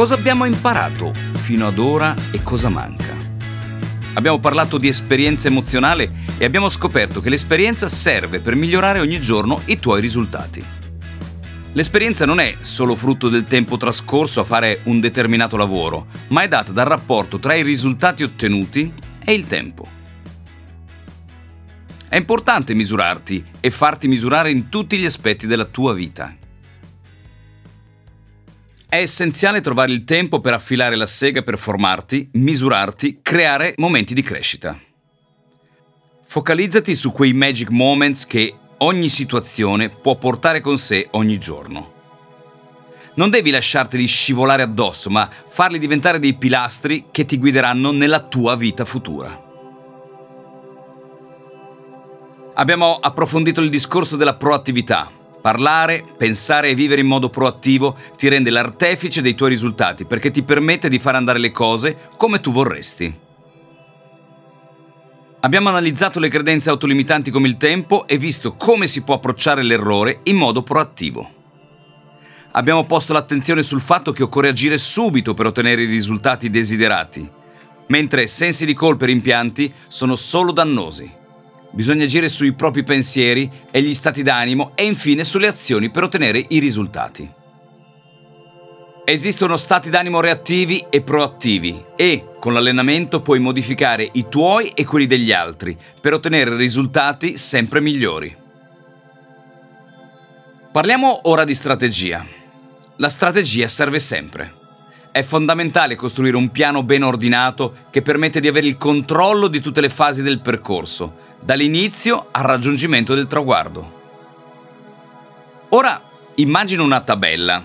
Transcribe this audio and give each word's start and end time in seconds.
Cosa 0.00 0.14
abbiamo 0.14 0.46
imparato 0.46 1.12
fino 1.42 1.66
ad 1.66 1.76
ora 1.76 2.14
e 2.30 2.42
cosa 2.42 2.70
manca? 2.70 3.14
Abbiamo 4.14 4.40
parlato 4.40 4.78
di 4.78 4.88
esperienza 4.88 5.48
emozionale 5.48 6.10
e 6.38 6.46
abbiamo 6.46 6.70
scoperto 6.70 7.20
che 7.20 7.28
l'esperienza 7.28 7.86
serve 7.86 8.40
per 8.40 8.54
migliorare 8.54 9.00
ogni 9.00 9.20
giorno 9.20 9.60
i 9.66 9.78
tuoi 9.78 10.00
risultati. 10.00 10.64
L'esperienza 11.72 12.24
non 12.24 12.40
è 12.40 12.56
solo 12.60 12.94
frutto 12.94 13.28
del 13.28 13.44
tempo 13.44 13.76
trascorso 13.76 14.40
a 14.40 14.44
fare 14.44 14.80
un 14.84 15.00
determinato 15.00 15.58
lavoro, 15.58 16.06
ma 16.28 16.44
è 16.44 16.48
data 16.48 16.72
dal 16.72 16.86
rapporto 16.86 17.38
tra 17.38 17.52
i 17.52 17.62
risultati 17.62 18.22
ottenuti 18.22 18.90
e 19.22 19.34
il 19.34 19.46
tempo. 19.46 19.86
È 22.08 22.16
importante 22.16 22.72
misurarti 22.72 23.44
e 23.60 23.70
farti 23.70 24.08
misurare 24.08 24.50
in 24.50 24.70
tutti 24.70 24.96
gli 24.96 25.04
aspetti 25.04 25.46
della 25.46 25.66
tua 25.66 25.92
vita. 25.92 26.34
È 28.90 28.96
essenziale 28.96 29.60
trovare 29.60 29.92
il 29.92 30.02
tempo 30.02 30.40
per 30.40 30.52
affilare 30.52 30.96
la 30.96 31.06
sega 31.06 31.42
per 31.42 31.56
formarti, 31.58 32.30
misurarti, 32.32 33.20
creare 33.22 33.72
momenti 33.76 34.14
di 34.14 34.22
crescita. 34.22 34.76
Focalizzati 36.26 36.96
su 36.96 37.12
quei 37.12 37.32
magic 37.32 37.68
moments 37.68 38.26
che 38.26 38.52
ogni 38.78 39.08
situazione 39.08 39.90
può 39.90 40.16
portare 40.16 40.60
con 40.60 40.76
sé 40.76 41.06
ogni 41.12 41.38
giorno. 41.38 41.92
Non 43.14 43.30
devi 43.30 43.50
lasciarteli 43.50 44.06
scivolare 44.06 44.62
addosso, 44.62 45.08
ma 45.08 45.30
farli 45.46 45.78
diventare 45.78 46.18
dei 46.18 46.34
pilastri 46.34 47.06
che 47.12 47.24
ti 47.24 47.38
guideranno 47.38 47.92
nella 47.92 48.24
tua 48.24 48.56
vita 48.56 48.84
futura. 48.84 49.40
Abbiamo 52.54 52.96
approfondito 52.96 53.60
il 53.60 53.70
discorso 53.70 54.16
della 54.16 54.34
proattività, 54.34 55.12
Parlare, 55.40 56.04
pensare 56.18 56.68
e 56.68 56.74
vivere 56.74 57.00
in 57.00 57.06
modo 57.06 57.30
proattivo 57.30 57.96
ti 58.16 58.28
rende 58.28 58.50
l'artefice 58.50 59.22
dei 59.22 59.34
tuoi 59.34 59.50
risultati 59.50 60.04
perché 60.04 60.30
ti 60.30 60.42
permette 60.42 60.88
di 60.88 60.98
fare 60.98 61.16
andare 61.16 61.38
le 61.38 61.50
cose 61.50 62.08
come 62.16 62.40
tu 62.40 62.52
vorresti. 62.52 63.28
Abbiamo 65.42 65.70
analizzato 65.70 66.20
le 66.20 66.28
credenze 66.28 66.68
autolimitanti 66.68 67.30
come 67.30 67.48
il 67.48 67.56
tempo 67.56 68.06
e 68.06 68.18
visto 68.18 68.56
come 68.56 68.86
si 68.86 69.02
può 69.02 69.14
approcciare 69.14 69.62
l'errore 69.62 70.20
in 70.24 70.36
modo 70.36 70.62
proattivo. 70.62 71.38
Abbiamo 72.52 72.84
posto 72.84 73.14
l'attenzione 73.14 73.62
sul 73.62 73.80
fatto 73.80 74.12
che 74.12 74.24
occorre 74.24 74.48
agire 74.48 74.76
subito 74.76 75.32
per 75.32 75.46
ottenere 75.46 75.82
i 75.82 75.86
risultati 75.86 76.50
desiderati, 76.50 77.30
mentre 77.86 78.26
sensi 78.26 78.66
di 78.66 78.74
colpa 78.74 79.04
e 79.04 79.06
rimpianti 79.06 79.72
sono 79.88 80.14
solo 80.14 80.52
dannosi. 80.52 81.19
Bisogna 81.72 82.04
agire 82.04 82.28
sui 82.28 82.52
propri 82.52 82.82
pensieri 82.82 83.50
e 83.70 83.80
gli 83.80 83.94
stati 83.94 84.22
d'animo 84.22 84.72
e 84.74 84.84
infine 84.84 85.24
sulle 85.24 85.46
azioni 85.46 85.90
per 85.90 86.02
ottenere 86.02 86.44
i 86.48 86.58
risultati. 86.58 87.38
Esistono 89.04 89.56
stati 89.56 89.88
d'animo 89.88 90.20
reattivi 90.20 90.84
e 90.90 91.02
proattivi 91.02 91.84
e 91.96 92.26
con 92.38 92.52
l'allenamento 92.52 93.22
puoi 93.22 93.38
modificare 93.38 94.08
i 94.12 94.26
tuoi 94.28 94.68
e 94.68 94.84
quelli 94.84 95.06
degli 95.06 95.32
altri 95.32 95.76
per 96.00 96.12
ottenere 96.12 96.56
risultati 96.56 97.36
sempre 97.36 97.80
migliori. 97.80 98.36
Parliamo 100.72 101.28
ora 101.28 101.44
di 101.44 101.54
strategia. 101.54 102.24
La 102.96 103.08
strategia 103.08 103.66
serve 103.66 103.98
sempre. 103.98 104.58
È 105.10 105.22
fondamentale 105.22 105.96
costruire 105.96 106.36
un 106.36 106.50
piano 106.50 106.84
ben 106.84 107.02
ordinato 107.02 107.86
che 107.90 108.02
permette 108.02 108.38
di 108.38 108.46
avere 108.46 108.68
il 108.68 108.76
controllo 108.76 109.48
di 109.48 109.60
tutte 109.60 109.80
le 109.80 109.88
fasi 109.88 110.22
del 110.22 110.40
percorso 110.40 111.28
dall'inizio 111.40 112.26
al 112.30 112.44
raggiungimento 112.44 113.14
del 113.14 113.26
traguardo. 113.26 113.98
Ora 115.70 116.00
immagina 116.36 116.82
una 116.82 117.00
tabella 117.00 117.62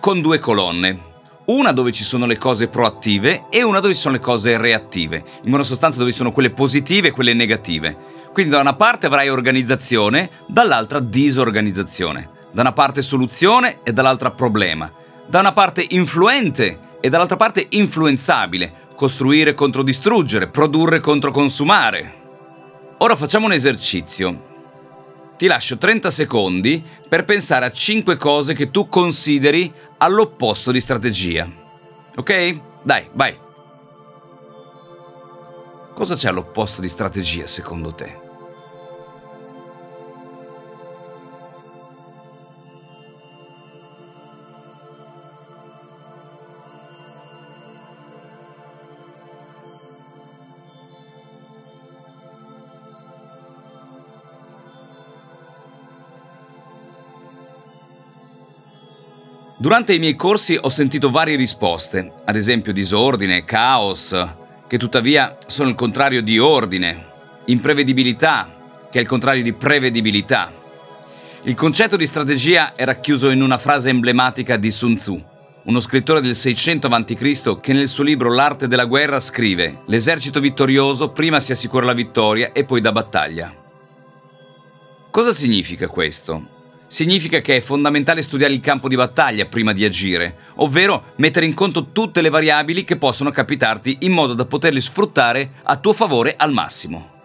con 0.00 0.20
due 0.20 0.38
colonne, 0.38 1.06
una 1.46 1.72
dove 1.72 1.92
ci 1.92 2.04
sono 2.04 2.26
le 2.26 2.36
cose 2.36 2.68
proattive 2.68 3.46
e 3.50 3.62
una 3.62 3.80
dove 3.80 3.94
ci 3.94 4.00
sono 4.00 4.14
le 4.14 4.20
cose 4.20 4.56
reattive, 4.56 5.24
in 5.42 5.48
buona 5.48 5.64
sostanza 5.64 5.98
dove 5.98 6.10
ci 6.10 6.18
sono 6.18 6.32
quelle 6.32 6.50
positive 6.50 7.08
e 7.08 7.12
quelle 7.12 7.34
negative. 7.34 7.96
Quindi 8.32 8.52
da 8.52 8.60
una 8.60 8.74
parte 8.74 9.06
avrai 9.06 9.28
organizzazione, 9.28 10.30
dall'altra 10.46 11.00
disorganizzazione, 11.00 12.30
da 12.52 12.60
una 12.60 12.72
parte 12.72 13.02
soluzione 13.02 13.80
e 13.82 13.92
dall'altra 13.92 14.30
problema, 14.30 14.92
da 15.26 15.40
una 15.40 15.52
parte 15.52 15.84
influente 15.88 16.78
e 17.00 17.08
dall'altra 17.08 17.36
parte 17.36 17.66
influenzabile, 17.70 18.72
costruire 18.94 19.54
contro 19.54 19.82
distruggere, 19.82 20.48
produrre 20.48 21.00
contro 21.00 21.30
consumare. 21.30 22.17
Ora 23.00 23.14
facciamo 23.14 23.46
un 23.46 23.52
esercizio. 23.52 24.46
Ti 25.36 25.46
lascio 25.46 25.78
30 25.78 26.10
secondi 26.10 26.84
per 27.08 27.24
pensare 27.24 27.64
a 27.64 27.70
5 27.70 28.16
cose 28.16 28.54
che 28.54 28.72
tu 28.72 28.88
consideri 28.88 29.72
all'opposto 29.98 30.72
di 30.72 30.80
strategia. 30.80 31.48
Ok? 32.16 32.60
Dai, 32.82 33.08
vai. 33.12 33.38
Cosa 35.94 36.16
c'è 36.16 36.28
all'opposto 36.28 36.80
di 36.80 36.88
strategia 36.88 37.46
secondo 37.46 37.94
te? 37.94 38.27
Durante 59.60 59.92
i 59.92 59.98
miei 59.98 60.14
corsi 60.14 60.56
ho 60.60 60.68
sentito 60.68 61.10
varie 61.10 61.34
risposte, 61.34 62.12
ad 62.24 62.36
esempio 62.36 62.72
disordine, 62.72 63.44
caos, 63.44 64.14
che 64.68 64.78
tuttavia 64.78 65.36
sono 65.48 65.68
il 65.68 65.74
contrario 65.74 66.22
di 66.22 66.38
ordine, 66.38 67.06
imprevedibilità, 67.46 68.86
che 68.88 68.98
è 68.98 69.02
il 69.02 69.08
contrario 69.08 69.42
di 69.42 69.52
prevedibilità. 69.52 70.52
Il 71.42 71.56
concetto 71.56 71.96
di 71.96 72.06
strategia 72.06 72.76
è 72.76 72.84
racchiuso 72.84 73.30
in 73.30 73.42
una 73.42 73.58
frase 73.58 73.88
emblematica 73.88 74.56
di 74.56 74.70
Sun 74.70 74.94
Tzu, 74.94 75.24
uno 75.64 75.80
scrittore 75.80 76.20
del 76.20 76.36
600 76.36 76.86
a.C. 76.86 77.60
che 77.60 77.72
nel 77.72 77.88
suo 77.88 78.04
libro 78.04 78.32
L'arte 78.32 78.68
della 78.68 78.84
guerra 78.84 79.18
scrive 79.18 79.80
L'esercito 79.86 80.38
vittorioso 80.38 81.10
prima 81.10 81.40
si 81.40 81.50
assicura 81.50 81.84
la 81.84 81.94
vittoria 81.94 82.52
e 82.52 82.64
poi 82.64 82.80
dà 82.80 82.92
battaglia. 82.92 83.52
Cosa 85.10 85.32
significa 85.32 85.88
questo? 85.88 86.57
Significa 86.88 87.40
che 87.40 87.56
è 87.56 87.60
fondamentale 87.60 88.22
studiare 88.22 88.52
il 88.52 88.60
campo 88.60 88.88
di 88.88 88.96
battaglia 88.96 89.46
prima 89.46 89.72
di 89.72 89.84
agire, 89.84 90.36
ovvero 90.56 91.12
mettere 91.16 91.46
in 91.46 91.54
conto 91.54 91.92
tutte 91.92 92.20
le 92.20 92.30
variabili 92.30 92.82
che 92.82 92.96
possono 92.96 93.30
capitarti 93.30 93.98
in 94.00 94.12
modo 94.12 94.34
da 94.34 94.46
poterli 94.46 94.80
sfruttare 94.80 95.52
a 95.62 95.76
tuo 95.76 95.92
favore 95.92 96.34
al 96.36 96.52
massimo. 96.52 97.16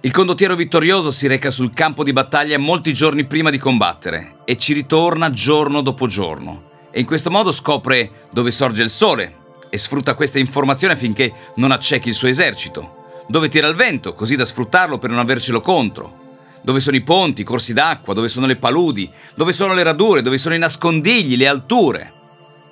Il 0.00 0.10
condottiero 0.10 0.56
vittorioso 0.56 1.10
si 1.10 1.26
reca 1.26 1.50
sul 1.50 1.72
campo 1.72 2.04
di 2.04 2.12
battaglia 2.12 2.58
molti 2.58 2.92
giorni 2.92 3.24
prima 3.26 3.48
di 3.48 3.56
combattere 3.56 4.38
e 4.44 4.56
ci 4.56 4.74
ritorna 4.74 5.30
giorno 5.30 5.80
dopo 5.80 6.06
giorno. 6.06 6.72
E 6.90 7.00
in 7.00 7.06
questo 7.06 7.30
modo 7.30 7.52
scopre 7.52 8.28
dove 8.30 8.50
sorge 8.50 8.82
il 8.82 8.90
sole 8.90 9.36
e 9.70 9.78
sfrutta 9.78 10.14
questa 10.14 10.38
informazione 10.38 10.92
affinché 10.92 11.32
non 11.56 11.70
accechi 11.70 12.10
il 12.10 12.14
suo 12.14 12.28
esercito, 12.28 13.24
dove 13.28 13.48
tira 13.48 13.66
il 13.66 13.74
vento 13.74 14.14
così 14.14 14.36
da 14.36 14.44
sfruttarlo 14.44 14.98
per 14.98 15.08
non 15.08 15.18
avercelo 15.18 15.62
contro, 15.62 16.23
dove 16.64 16.80
sono 16.80 16.96
i 16.96 17.02
ponti, 17.02 17.42
i 17.42 17.44
corsi 17.44 17.74
d'acqua, 17.74 18.14
dove 18.14 18.28
sono 18.28 18.46
le 18.46 18.56
paludi, 18.56 19.08
dove 19.36 19.52
sono 19.52 19.74
le 19.74 19.82
radure, 19.82 20.22
dove 20.22 20.38
sono 20.38 20.54
i 20.54 20.58
nascondigli, 20.58 21.36
le 21.36 21.46
alture. 21.46 22.12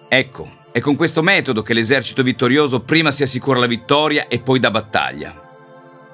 Ecco, 0.08 0.60
è 0.72 0.80
con 0.80 0.96
questo 0.96 1.22
metodo 1.22 1.60
che 1.60 1.74
l'esercito 1.74 2.22
vittorioso 2.22 2.80
prima 2.80 3.10
si 3.10 3.22
assicura 3.22 3.60
la 3.60 3.66
vittoria 3.66 4.28
e 4.28 4.40
poi 4.40 4.58
dà 4.58 4.70
battaglia. 4.70 5.38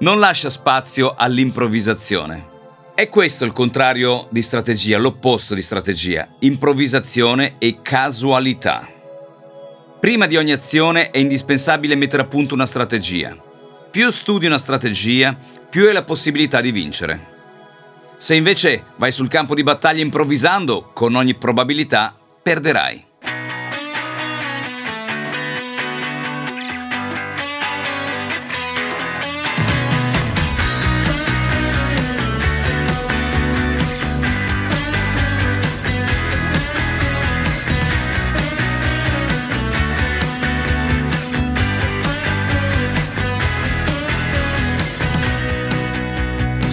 Non 0.00 0.18
lascia 0.18 0.50
spazio 0.50 1.14
all'improvvisazione. 1.16 2.56
È 2.96 3.08
questo 3.08 3.44
il 3.44 3.52
contrario 3.52 4.26
di 4.30 4.42
strategia, 4.42 4.98
l'opposto 4.98 5.54
di 5.54 5.62
strategia, 5.62 6.28
improvvisazione 6.40 7.54
e 7.58 7.78
casualità. 7.80 8.88
Prima 10.00 10.26
di 10.26 10.36
ogni 10.36 10.50
azione 10.50 11.10
è 11.10 11.18
indispensabile 11.18 11.94
mettere 11.94 12.22
a 12.22 12.26
punto 12.26 12.54
una 12.54 12.66
strategia. 12.66 13.36
Più 13.88 14.10
studi 14.10 14.46
una 14.46 14.58
strategia, 14.58 15.38
più 15.70 15.86
hai 15.86 15.92
la 15.92 16.02
possibilità 16.02 16.60
di 16.60 16.72
vincere. 16.72 17.37
Se 18.18 18.34
invece 18.34 18.82
vai 18.96 19.12
sul 19.12 19.28
campo 19.28 19.54
di 19.54 19.62
battaglia 19.62 20.02
improvvisando, 20.02 20.90
con 20.92 21.14
ogni 21.14 21.34
probabilità 21.34 22.14
perderai. 22.42 23.07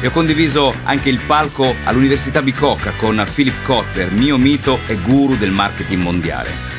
e 0.00 0.06
ho 0.06 0.10
condiviso 0.10 0.74
anche 0.84 1.08
il 1.08 1.20
palco 1.26 1.74
all'Università 1.84 2.42
Bicocca 2.42 2.92
con 2.92 3.24
Philip 3.32 3.62
Kotler, 3.62 4.12
mio 4.12 4.36
mito 4.36 4.78
e 4.86 4.96
guru 4.96 5.36
del 5.36 5.50
marketing 5.50 6.02
mondiale. 6.02 6.74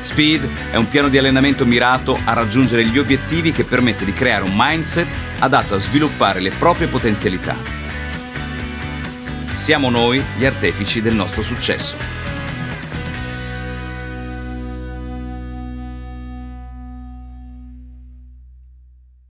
Speed 0.00 0.48
è 0.70 0.76
un 0.76 0.88
piano 0.88 1.08
di 1.08 1.18
allenamento 1.18 1.66
mirato 1.66 2.18
a 2.24 2.32
raggiungere 2.32 2.84
gli 2.84 2.98
obiettivi 2.98 3.52
che 3.52 3.64
permette 3.64 4.04
di 4.04 4.12
creare 4.12 4.44
un 4.44 4.52
mindset 4.54 5.06
adatto 5.38 5.74
a 5.74 5.78
sviluppare 5.78 6.40
le 6.40 6.50
proprie 6.50 6.88
potenzialità. 6.88 7.54
Siamo 9.52 9.90
noi 9.90 10.22
gli 10.36 10.44
artefici 10.44 11.02
del 11.02 11.14
nostro 11.14 11.42
successo. 11.42 12.19